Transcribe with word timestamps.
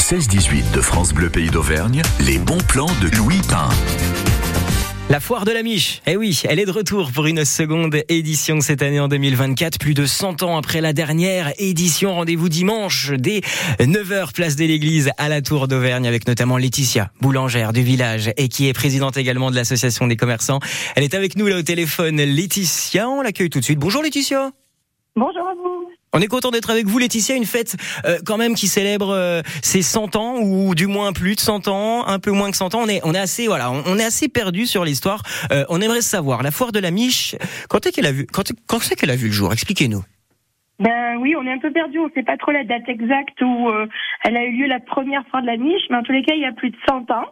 16-18 0.00 0.74
de 0.74 0.80
France 0.80 1.12
Bleu 1.12 1.28
Pays 1.28 1.50
d'Auvergne, 1.50 2.00
les 2.26 2.38
bons 2.38 2.58
plans 2.66 2.88
de 3.02 3.16
Louis 3.18 3.40
Pain. 3.48 3.68
La 5.10 5.20
foire 5.20 5.44
de 5.44 5.52
la 5.52 5.62
Miche, 5.62 6.00
eh 6.06 6.16
oui, 6.16 6.42
elle 6.48 6.58
est 6.58 6.64
de 6.64 6.70
retour 6.70 7.12
pour 7.12 7.26
une 7.26 7.44
seconde 7.44 7.94
édition 8.08 8.62
cette 8.62 8.80
année 8.80 8.98
en 8.98 9.08
2024, 9.08 9.78
plus 9.78 9.92
de 9.92 10.06
100 10.06 10.42
ans 10.42 10.56
après 10.56 10.80
la 10.80 10.94
dernière 10.94 11.52
édition. 11.58 12.14
Rendez-vous 12.14 12.48
dimanche 12.48 13.12
dès 13.12 13.40
9h, 13.78 14.32
place 14.32 14.56
de 14.56 14.64
l'église 14.64 15.10
à 15.18 15.28
la 15.28 15.42
Tour 15.42 15.68
d'Auvergne 15.68 16.08
avec 16.08 16.26
notamment 16.26 16.56
Laetitia, 16.56 17.12
boulangère 17.20 17.74
du 17.74 17.82
village 17.82 18.32
et 18.38 18.48
qui 18.48 18.68
est 18.68 18.72
présidente 18.72 19.18
également 19.18 19.50
de 19.50 19.56
l'association 19.56 20.06
des 20.06 20.16
commerçants. 20.16 20.60
Elle 20.96 21.04
est 21.04 21.14
avec 21.14 21.36
nous 21.36 21.46
là 21.46 21.58
au 21.58 21.62
téléphone. 21.62 22.16
Laetitia, 22.16 23.08
on 23.08 23.20
l'accueille 23.20 23.50
tout 23.50 23.60
de 23.60 23.64
suite. 23.64 23.78
Bonjour 23.78 24.02
Laetitia. 24.02 24.50
Bonjour 25.14 25.46
à 25.46 25.54
vous. 25.54 25.99
On 26.12 26.20
est 26.20 26.26
content 26.26 26.50
d'être 26.50 26.70
avec 26.70 26.86
vous, 26.86 26.98
Laetitia. 26.98 27.36
Une 27.36 27.44
fête 27.44 27.76
euh, 28.04 28.18
quand 28.26 28.36
même 28.36 28.54
qui 28.54 28.66
célèbre 28.66 29.10
euh, 29.10 29.42
ses 29.62 29.80
100 29.80 30.16
ans 30.16 30.40
ou 30.42 30.74
du 30.74 30.88
moins 30.88 31.12
plus 31.12 31.36
de 31.36 31.40
100 31.40 31.68
ans, 31.68 32.04
un 32.08 32.18
peu 32.18 32.32
moins 32.32 32.50
que 32.50 32.56
100 32.56 32.74
ans. 32.74 32.80
On 32.82 32.88
est, 32.88 33.00
on 33.04 33.14
est 33.14 33.18
assez, 33.18 33.46
voilà, 33.46 33.70
on, 33.70 33.96
est 33.96 34.04
assez 34.04 34.28
perdu 34.28 34.66
sur 34.66 34.84
l'histoire. 34.84 35.22
Euh, 35.52 35.64
on 35.68 35.80
aimerait 35.80 36.00
savoir 36.00 36.42
la 36.42 36.50
foire 36.50 36.72
de 36.72 36.80
la 36.80 36.90
Miche. 36.90 37.36
Quand 37.68 37.86
est 37.86 37.92
qu'elle 37.92 38.06
a 38.06 38.12
vu, 38.12 38.26
quand, 38.26 38.42
quand 38.66 38.80
c'est 38.80 38.96
qu'elle 38.96 39.10
a 39.10 39.16
vu 39.16 39.26
le 39.26 39.32
jour? 39.32 39.52
Expliquez-nous. 39.52 40.02
Ben 40.80 41.16
oui, 41.20 41.36
on 41.36 41.46
est 41.46 41.52
un 41.52 41.58
peu 41.58 41.70
perdu. 41.70 42.00
On 42.00 42.06
ne 42.06 42.12
sait 42.12 42.24
pas 42.24 42.36
trop 42.38 42.50
la 42.50 42.64
date 42.64 42.88
exacte 42.88 43.40
où 43.42 43.70
elle 44.24 44.36
a 44.36 44.44
eu 44.46 44.56
lieu 44.56 44.66
la 44.66 44.80
première 44.80 45.22
foire 45.28 45.42
de 45.42 45.46
la 45.46 45.58
Miche, 45.58 45.82
mais 45.90 45.98
en 45.98 46.02
tous 46.02 46.12
les 46.12 46.22
cas, 46.22 46.34
il 46.34 46.40
y 46.40 46.46
a 46.46 46.52
plus 46.52 46.70
de 46.70 46.76
100 46.88 47.10
ans, 47.10 47.26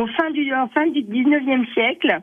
au 0.00 0.06
fin 0.06 0.30
du, 0.30 0.54
en 0.54 0.68
fin 0.68 0.86
du 0.86 1.00
19e 1.00 1.70
siècle. 1.74 2.20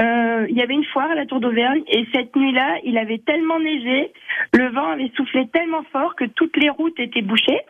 Euh, 0.00 0.46
il 0.48 0.56
y 0.56 0.62
avait 0.62 0.74
une 0.74 0.84
foire 0.84 1.10
à 1.10 1.14
la 1.14 1.26
Tour 1.26 1.40
d'Auvergne 1.40 1.82
et 1.88 2.06
cette 2.14 2.34
nuit-là, 2.34 2.78
il 2.84 2.96
avait 2.96 3.18
tellement 3.18 3.58
neigé, 3.60 4.12
le 4.54 4.68
vent 4.70 4.92
avait 4.92 5.10
soufflé 5.16 5.48
tellement 5.52 5.84
fort 5.92 6.14
que 6.16 6.24
toutes 6.24 6.56
les 6.56 6.70
routes 6.70 6.98
étaient 6.98 7.22
bouchées 7.22 7.60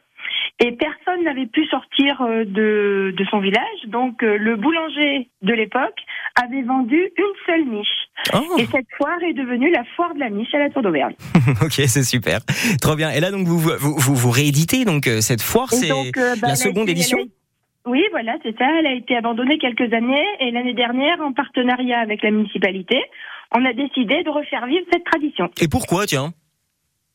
et 0.61 0.73
personne 0.73 1.25
n'avait 1.25 1.47
pu 1.47 1.65
sortir 1.67 2.21
euh, 2.21 2.45
de, 2.45 3.15
de 3.17 3.25
son 3.31 3.41
village. 3.41 3.65
Donc 3.89 4.23
euh, 4.23 4.37
le 4.37 4.57
boulanger 4.57 5.29
de 5.43 5.53
l'époque 5.55 5.99
avait 6.41 6.63
vendu 6.63 6.97
une 7.17 7.35
seule 7.47 7.65
niche. 7.65 7.89
Oh. 8.35 8.59
Et 8.59 8.67
cette 8.67 8.87
foire 8.97 9.21
est 9.23 9.33
devenue 9.33 9.71
la 9.73 9.83
foire 9.97 10.15
de 10.15 10.21
la 10.21 10.31
niche 10.31 10.55
à 10.55 10.59
la 10.59 10.71
Tour 10.71 10.83
d'Auvergne. 10.83 11.15
ok, 11.63 11.73
c'est 11.73 12.05
super. 12.05 12.41
Trop 12.81 12.95
bien. 12.95 13.11
Et 13.11 13.21
là, 13.21 13.31
donc, 13.31 13.47
vous, 13.47 13.59
vous, 13.59 13.97
vous, 13.99 14.31
rééditez 14.31 14.85
donc 14.85 15.09
cette 15.21 15.43
foire, 15.43 15.71
c'est 15.71 15.89
bah, 16.15 16.49
la 16.49 16.57
seconde 16.57 16.89
édition 16.89 17.19
oui, 17.91 18.05
voilà, 18.11 18.37
c'est 18.43 18.57
ça. 18.57 18.67
Elle 18.79 18.87
a 18.87 18.95
été 18.95 19.17
abandonnée 19.17 19.59
quelques 19.59 19.93
années 19.93 20.27
et 20.39 20.51
l'année 20.51 20.75
dernière, 20.75 21.21
en 21.21 21.33
partenariat 21.33 21.99
avec 21.99 22.23
la 22.23 22.31
municipalité, 22.31 23.03
on 23.53 23.65
a 23.65 23.73
décidé 23.73 24.23
de 24.23 24.31
refaire 24.31 24.67
vivre 24.67 24.87
cette 24.93 25.05
tradition. 25.05 25.51
Et 25.61 25.69
pourquoi, 25.69 26.07
tiens? 26.07 26.33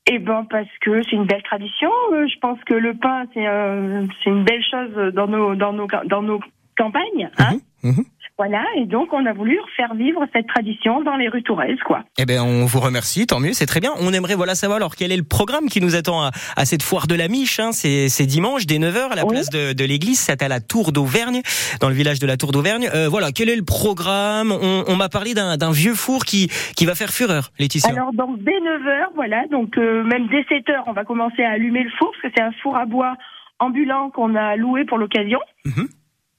Eh 0.08 0.20
ben 0.20 0.46
parce 0.48 0.70
que 0.82 1.02
c'est 1.04 1.16
une 1.16 1.26
belle 1.26 1.42
tradition. 1.42 1.90
Euh, 2.12 2.28
je 2.28 2.38
pense 2.40 2.60
que 2.66 2.76
le 2.76 2.94
pain 2.94 3.24
c'est 3.34 3.48
euh, 3.48 4.06
c'est 4.24 4.30
une 4.30 4.44
belle 4.44 4.64
chose 4.64 5.14
dans 5.16 5.26
nos 5.26 5.56
dans 5.56 5.74
nos 5.74 5.88
dans 6.06 6.22
nos 6.22 6.40
campagnes. 6.76 7.30
Hein 7.38 7.58
mhm, 7.84 7.92
mhm. 7.92 8.06
Voilà, 8.38 8.66
et 8.76 8.86
donc 8.86 9.14
on 9.14 9.26
a 9.26 9.32
voulu 9.32 9.58
faire 9.78 9.96
vivre 9.96 10.26
cette 10.34 10.48
tradition 10.48 11.02
dans 11.02 11.16
les 11.16 11.30
rues 11.30 11.42
touraises, 11.42 11.80
quoi. 11.86 12.04
Eh 12.18 12.26
ben, 12.26 12.42
on 12.42 12.66
vous 12.66 12.82
remercie, 12.82 13.26
tant 13.28 13.40
mieux, 13.40 13.54
c'est 13.54 13.66
très 13.66 13.80
bien. 13.80 13.92
On 14.02 14.12
aimerait 14.12 14.36
voilà 14.36 14.56
savoir 14.56 14.76
alors 14.76 14.98
quel 14.98 15.14
est 15.14 15.18
le 15.18 15.24
programme 15.24 15.68
qui 15.70 15.80
nous 15.80 15.96
attend 15.96 16.22
à, 16.22 16.66
cette 16.66 16.84
foire 16.84 17.08
de 17.08 17.16
la 17.16 17.30
Miche. 17.30 17.62
Hein. 17.62 17.72
C'est 17.72 18.26
dimanche 18.26 18.66
dès 18.66 18.78
9h 18.78 19.12
à 19.12 19.16
la 19.16 19.26
place 19.26 19.50
de, 19.50 19.72
de 19.72 19.86
l'église, 19.86 20.20
c'est 20.20 20.42
à 20.42 20.50
la 20.50 20.60
Tour 20.60 20.92
d'Auvergne, 20.92 21.44
dans 21.80 21.88
le 21.88 21.96
village 21.96 22.20
de 22.20 22.28
la 22.28 22.36
Tour 22.36 22.52
d'Auvergne. 22.52 22.90
Euh, 22.94 23.08
voilà, 23.08 23.32
quel 23.32 23.48
est 23.48 23.56
le 23.56 23.64
programme? 23.64 24.52
On, 24.52 24.96
m'a 24.98 25.08
parlé 25.08 25.34
d'un 25.34 25.72
vieux 25.72 25.96
four 25.96 26.26
qui 26.26 26.50
qui 26.76 26.86
va 26.86 26.96
faire 26.96 27.12
fureur, 27.12 27.52
Laetitia. 27.58 27.92
Alors 27.92 28.12
donc 28.12 28.44
dès 28.44 28.60
9h, 28.60 29.14
voilà, 29.16 29.48
donc 29.48 29.78
euh, 29.78 30.04
même 30.04 30.28
dès 30.28 30.42
7h, 30.42 30.84
on 30.88 30.94
va 30.94 31.06
commencer 31.06 31.42
à 31.42 31.52
allumer 31.52 31.84
le 31.84 31.92
four 31.98 32.12
parce 32.12 32.22
que 32.24 32.28
c'est 32.36 32.44
un 32.44 32.52
four 32.62 32.76
à 32.76 32.86
bois 32.86 33.16
ambulant 33.60 34.10
qu'on 34.10 34.36
a 34.36 34.58
loué 34.58 34.84
pour 34.84 34.98
l'occasion. 34.98 35.40
Mhm. 35.66 35.88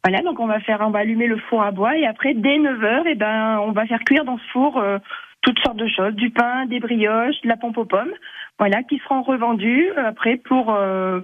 Voilà, 0.09 0.23
donc 0.23 0.39
on 0.39 0.47
va 0.47 0.61
faire, 0.61 0.83
on 0.83 0.91
va 0.91 1.01
allumer 1.01 1.27
le 1.27 1.37
four 1.37 1.65
à 1.65 1.73
bois 1.73 1.97
et 1.97 2.07
après 2.07 2.33
dès 2.33 2.59
9 2.59 2.81
h 2.81 3.03
eh 3.07 3.17
ben, 3.17 3.59
on 3.59 3.73
va 3.73 3.87
faire 3.87 3.99
cuire 4.05 4.25
dans 4.25 4.39
ce 4.39 4.45
four 4.53 4.79
euh, 4.79 4.99
toutes 5.43 5.59
sortes 5.59 5.79
de 5.79 5.89
choses, 5.89 6.15
du 6.15 6.31
pain, 6.31 6.67
des 6.67 6.79
brioches, 6.79 7.41
de 7.43 7.49
la 7.49 7.57
pompe 7.57 7.77
aux 7.77 7.87
pommes, 7.87 8.13
voilà, 8.57 8.85
qui 8.85 8.99
seront 8.99 9.23
revendues 9.23 9.91
euh, 9.99 10.07
après 10.07 10.37
pour 10.37 10.73
euh, 10.73 11.23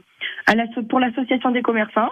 à 0.49 0.57
la, 0.57 0.65
pour 0.89 0.99
l'association 0.99 1.53
des 1.53 1.63
commerçants. 1.63 2.11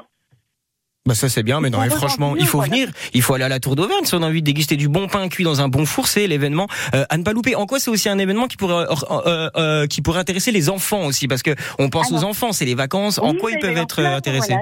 Bah 1.10 1.14
ça 1.14 1.28
c'est 1.28 1.42
bien, 1.42 1.60
mais 1.60 1.70
non, 1.70 1.80
mais 1.80 1.90
franchement, 1.90 2.36
il 2.38 2.46
faut 2.46 2.60
venir, 2.60 2.86
il 3.14 3.20
faut 3.20 3.34
aller 3.34 3.42
à 3.42 3.48
la 3.48 3.58
Tour 3.58 3.74
d'Auvergne 3.74 4.04
si 4.04 4.14
on 4.14 4.22
a 4.22 4.28
envie 4.28 4.42
de 4.42 4.46
déguster 4.46 4.76
du 4.76 4.88
bon 4.88 5.08
pain 5.08 5.28
cuit 5.28 5.42
dans 5.42 5.60
un 5.60 5.66
bon 5.66 5.84
four, 5.84 6.06
c'est 6.06 6.28
l'événement 6.28 6.68
euh, 6.94 7.02
à 7.10 7.18
ne 7.18 7.24
pas 7.24 7.32
louper. 7.32 7.56
En 7.56 7.66
quoi 7.66 7.80
c'est 7.80 7.90
aussi 7.90 8.08
un 8.08 8.18
événement 8.18 8.46
qui 8.46 8.56
pourrait 8.56 8.86
euh, 8.86 9.50
euh, 9.56 9.86
qui 9.88 10.02
pourrait 10.02 10.20
intéresser 10.20 10.52
les 10.52 10.70
enfants 10.70 11.06
aussi, 11.06 11.26
parce 11.26 11.42
que 11.42 11.50
on 11.80 11.88
pense 11.88 12.12
aux 12.12 12.22
enfants, 12.22 12.52
c'est 12.52 12.64
les 12.64 12.76
vacances. 12.76 13.18
en 13.18 13.34
quoi 13.34 13.50
ils 13.50 13.58
peuvent 13.58 13.76
être 13.76 13.98
intéressés? 13.98 14.54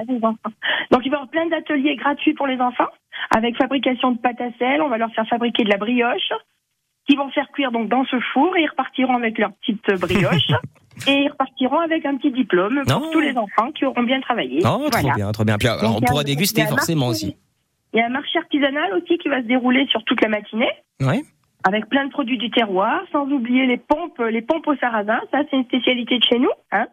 Donc 0.89 1.01
il 1.05 1.11
va 1.11 1.17
y 1.17 1.19
avoir 1.19 1.29
plein 1.29 1.45
d'ateliers 1.49 1.95
gratuits 1.97 2.33
pour 2.33 2.47
les 2.47 2.59
enfants, 2.59 2.89
avec 3.29 3.55
fabrication 3.55 4.13
de 4.13 4.17
pâte 4.17 4.41
à 4.41 4.49
sel. 4.57 4.81
On 4.81 4.89
va 4.89 4.97
leur 4.97 5.13
faire 5.13 5.27
fabriquer 5.27 5.65
de 5.65 5.69
la 5.69 5.77
brioche, 5.77 6.33
qu'ils 7.07 7.19
vont 7.19 7.29
faire 7.29 7.45
cuire 7.53 7.71
donc 7.71 7.89
dans 7.89 8.05
ce 8.05 8.19
four 8.33 8.57
et 8.57 8.63
ils 8.63 8.69
repartiront 8.69 9.17
avec 9.17 9.37
leur 9.37 9.51
petite 9.53 9.85
brioche. 10.01 10.47
et 11.07 11.23
ils 11.23 11.29
repartiront 11.29 11.79
avec 11.79 12.05
un 12.05 12.17
petit 12.17 12.31
diplôme 12.31 12.81
pour 12.87 13.11
tous 13.11 13.19
les 13.19 13.37
enfants 13.37 13.71
qui 13.71 13.85
auront 13.85 14.03
bien 14.03 14.19
travaillé. 14.21 14.61
Oh, 14.63 14.89
trop 14.89 15.11
bien, 15.15 15.31
trop 15.31 15.43
bien. 15.43 15.57
Puis, 15.57 15.67
alors, 15.67 15.97
on 15.97 16.01
pourra 16.01 16.23
déguster 16.23 16.65
forcément 16.65 17.07
aussi. 17.07 17.37
Il 17.93 17.99
y 17.99 18.01
a 18.01 18.05
un 18.05 18.09
marché 18.09 18.37
artisanal 18.37 18.93
aussi 18.93 19.17
qui 19.17 19.29
va 19.29 19.41
se 19.41 19.47
dérouler 19.47 19.87
sur 19.87 20.03
toute 20.03 20.21
la 20.21 20.29
matinée. 20.29 20.71
Oui. 21.01 21.23
Avec 21.63 21.87
plein 21.89 22.05
de 22.05 22.11
produits 22.11 22.37
du 22.37 22.51
terroir, 22.51 23.01
sans 23.11 23.25
oublier 23.29 23.65
les 23.65 23.77
pompes, 23.77 24.19
les 24.19 24.41
pompes 24.41 24.67
au 24.67 24.75
sarrasin. 24.77 25.19
Ça, 25.31 25.39
c'est 25.49 25.57
une 25.57 25.65
spécialité 25.65 26.19
de 26.19 26.23
chez 26.23 26.39
nous. 26.39 26.51
Hein. 26.71 26.87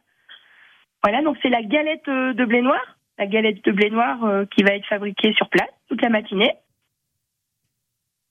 Voilà, 1.02 1.22
donc 1.22 1.36
c'est 1.42 1.50
la 1.50 1.62
galette 1.62 2.08
euh, 2.08 2.32
de 2.32 2.44
blé 2.44 2.62
noir, 2.62 2.80
la 3.18 3.26
galette 3.26 3.64
de 3.64 3.72
blé 3.72 3.90
noir 3.90 4.24
euh, 4.24 4.44
qui 4.46 4.64
va 4.64 4.74
être 4.74 4.86
fabriquée 4.86 5.32
sur 5.34 5.48
place 5.48 5.68
toute 5.88 6.02
la 6.02 6.08
matinée. 6.08 6.52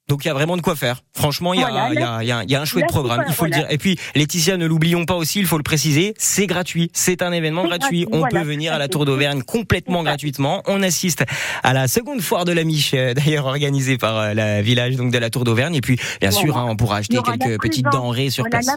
Donc 0.07 0.23
il 0.23 0.27
y 0.27 0.31
a 0.31 0.35
vraiment 0.35 0.55
de 0.55 0.61
quoi 0.61 0.75
faire. 0.75 0.99
Franchement, 1.13 1.53
il 1.53 1.61
y, 1.61 1.63
a, 1.63 1.93
y, 1.93 2.31
a, 2.31 2.43
y, 2.43 2.55
a, 2.55 2.61
un 2.61 2.66
chouette 2.66 2.85
programme, 2.88 3.23
il 3.27 3.33
faut 3.33 3.45
le 3.45 3.51
dire. 3.51 3.66
Et 3.71 3.79
puis 3.79 3.97
Laetitia, 4.13 4.55
ne 4.55 4.67
l'oublions 4.67 5.05
pas 5.05 5.16
aussi, 5.16 5.39
il 5.39 5.47
faut 5.47 5.57
le 5.57 5.63
préciser, 5.63 6.13
c'est 6.17 6.45
gratuit, 6.45 6.91
c'est 6.93 7.23
un 7.23 7.31
événement 7.31 7.66
gratuit. 7.66 8.05
On 8.11 8.21
peut 8.27 8.43
venir 8.43 8.71
à 8.73 8.77
la 8.77 8.88
Tour 8.88 9.05
d'Auvergne 9.05 9.41
complètement 9.41 10.03
gratuitement. 10.03 10.61
On 10.67 10.83
assiste 10.83 11.25
à 11.63 11.73
la 11.73 11.88
seconde 11.88 12.21
foire 12.21 12.45
de 12.45 12.51
la 12.51 12.63
Miche, 12.63 12.93
euh, 12.93 13.13
d'ailleurs 13.13 13.45
organisée 13.45 13.97
par 13.97 14.17
euh, 14.17 14.33
la 14.33 14.61
village 14.61 14.95
donc 14.95 15.11
de 15.11 15.17
la 15.17 15.29
Tour 15.31 15.43
d'Auvergne. 15.43 15.73
Et 15.73 15.81
puis 15.81 15.99
bien 16.22 16.31
sûr, 16.31 16.55
hein, 16.57 16.67
on 16.69 16.75
pourra 16.75 16.97
acheter 16.97 17.17
quelques 17.23 17.59
petites 17.61 17.87
denrées 17.91 18.29
sur 18.29 18.45
place. 18.45 18.67
La, 18.67 18.75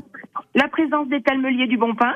la 0.55 0.69
présence 0.69 1.09
des 1.09 1.21
talmeliers 1.23 1.67
du 1.67 1.77
Bon 1.77 1.95
Pain. 1.95 2.15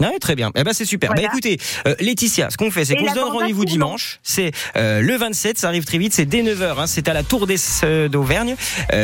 Ouais, 0.00 0.18
très 0.18 0.34
bien. 0.34 0.50
Eh 0.56 0.64
ben 0.64 0.72
c'est 0.72 0.84
super. 0.84 1.12
Bah 1.14 1.22
écoutez, 1.22 1.58
euh, 1.86 1.94
Laetitia, 2.00 2.50
ce 2.50 2.56
qu'on 2.56 2.70
fait, 2.70 2.84
c'est 2.84 2.96
qu'on 2.96 3.08
se 3.08 3.14
donne 3.14 3.30
rendez-vous 3.30 3.64
dimanche. 3.64 4.18
C'est 4.22 4.50
euh, 4.76 5.00
le 5.00 5.16
27, 5.16 5.58
ça 5.58 5.68
arrive 5.68 5.84
très 5.84 5.98
vite. 5.98 6.12
C'est 6.12 6.26
dès 6.26 6.42
9h. 6.42 6.80
Hein, 6.80 6.86
c'est 6.86 7.08
à 7.08 7.12
la 7.12 7.22
Tour 7.22 7.46
euh, 7.84 8.08
d'Auvergne, 8.08 8.56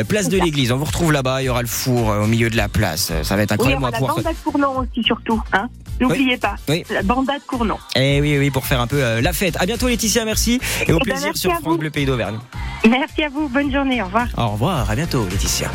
place 0.07 0.29
de 0.29 0.37
l'Église. 0.37 0.71
On 0.71 0.77
vous 0.77 0.85
retrouve 0.85 1.11
là-bas. 1.11 1.41
Il 1.41 1.45
y 1.45 1.49
aura 1.49 1.61
le 1.61 1.67
four 1.67 2.07
au 2.07 2.27
milieu 2.27 2.49
de 2.49 2.57
la 2.57 2.67
place. 2.67 3.11
Ça 3.23 3.35
va 3.35 3.43
être 3.43 3.53
incroyable. 3.53 3.83
Oui, 3.83 3.91
il 3.93 3.99
y 3.99 4.03
aura 4.03 4.07
la 4.07 4.15
bandade 4.15 4.35
Cournon 4.43 4.77
aussi, 4.79 5.03
surtout. 5.03 5.41
Hein 5.53 5.69
N'oubliez 6.01 6.37
pas, 6.37 6.55
oui. 6.69 6.83
la 6.89 7.03
bandade 7.03 7.41
Cournon. 7.45 7.77
Eh 7.95 8.21
oui, 8.21 8.37
oui, 8.37 8.49
pour 8.51 8.65
faire 8.65 8.79
un 8.79 8.87
peu 8.87 9.19
la 9.19 9.33
fête. 9.33 9.55
À 9.59 9.65
bientôt, 9.65 9.87
Laetitia. 9.87 10.25
Merci 10.25 10.59
et 10.87 10.91
au 10.91 10.97
eh 10.97 11.05
ben, 11.05 11.13
plaisir 11.13 11.37
sur 11.37 11.53
France 11.53 11.77
Bleu 11.77 11.89
Pays 11.89 12.05
d'Auvergne. 12.05 12.39
Merci 12.89 13.23
à 13.23 13.29
vous. 13.29 13.47
Bonne 13.49 13.71
journée. 13.71 14.01
Au 14.01 14.05
revoir. 14.05 14.27
Au 14.37 14.49
revoir. 14.49 14.89
À 14.89 14.95
bientôt, 14.95 15.25
Laetitia. 15.29 15.69